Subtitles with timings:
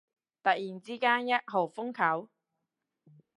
[0.41, 2.27] 突然之間一號風球？